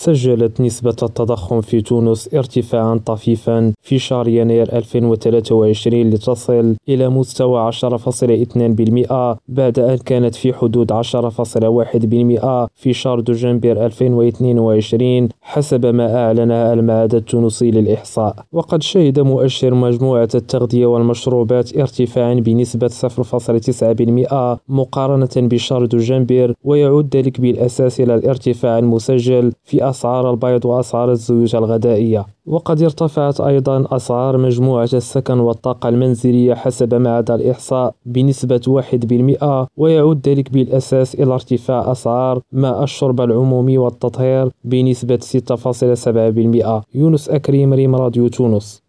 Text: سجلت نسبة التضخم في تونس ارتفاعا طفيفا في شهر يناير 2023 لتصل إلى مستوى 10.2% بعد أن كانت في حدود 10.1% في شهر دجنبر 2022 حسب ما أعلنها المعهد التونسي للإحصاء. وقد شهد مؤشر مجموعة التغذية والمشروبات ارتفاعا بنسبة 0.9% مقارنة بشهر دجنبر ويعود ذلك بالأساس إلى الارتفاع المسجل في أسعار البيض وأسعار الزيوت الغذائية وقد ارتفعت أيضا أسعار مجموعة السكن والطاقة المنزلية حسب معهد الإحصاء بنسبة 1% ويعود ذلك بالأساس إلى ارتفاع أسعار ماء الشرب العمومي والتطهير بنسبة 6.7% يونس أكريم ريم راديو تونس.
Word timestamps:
سجلت 0.00 0.60
نسبة 0.60 0.96
التضخم 1.02 1.60
في 1.60 1.80
تونس 1.80 2.34
ارتفاعا 2.34 3.00
طفيفا 3.06 3.72
في 3.82 3.98
شهر 3.98 4.28
يناير 4.28 4.76
2023 4.76 6.10
لتصل 6.10 6.76
إلى 6.88 7.08
مستوى 7.08 7.72
10.2% 7.72 9.36
بعد 9.48 9.78
أن 9.78 9.96
كانت 9.96 10.34
في 10.34 10.52
حدود 10.52 10.92
10.1% 10.92 12.68
في 12.74 12.92
شهر 12.92 13.20
دجنبر 13.20 13.86
2022 13.86 15.28
حسب 15.42 15.86
ما 15.86 16.16
أعلنها 16.16 16.72
المعهد 16.72 17.14
التونسي 17.14 17.70
للإحصاء. 17.70 18.36
وقد 18.52 18.82
شهد 18.82 19.20
مؤشر 19.20 19.74
مجموعة 19.74 20.28
التغذية 20.34 20.86
والمشروبات 20.86 21.76
ارتفاعا 21.76 22.34
بنسبة 22.34 22.88
0.9% 22.88 24.58
مقارنة 24.68 25.28
بشهر 25.36 25.84
دجنبر 25.84 26.54
ويعود 26.64 27.16
ذلك 27.16 27.40
بالأساس 27.40 28.00
إلى 28.00 28.14
الارتفاع 28.14 28.78
المسجل 28.78 29.52
في 29.64 29.89
أسعار 29.90 30.30
البيض 30.30 30.64
وأسعار 30.64 31.10
الزيوت 31.10 31.54
الغذائية 31.54 32.26
وقد 32.46 32.82
ارتفعت 32.82 33.40
أيضا 33.40 33.84
أسعار 33.90 34.36
مجموعة 34.38 34.88
السكن 34.92 35.38
والطاقة 35.40 35.88
المنزلية 35.88 36.54
حسب 36.54 36.94
معهد 36.94 37.30
الإحصاء 37.30 37.94
بنسبة 38.06 38.60
1% 38.66 39.66
ويعود 39.76 40.28
ذلك 40.28 40.52
بالأساس 40.52 41.14
إلى 41.14 41.34
ارتفاع 41.34 41.92
أسعار 41.92 42.40
ماء 42.52 42.82
الشرب 42.82 43.20
العمومي 43.20 43.78
والتطهير 43.78 44.50
بنسبة 44.64 45.18
6.7% 45.18 46.82
يونس 46.94 47.28
أكريم 47.28 47.74
ريم 47.74 47.94
راديو 47.94 48.28
تونس. 48.28 48.78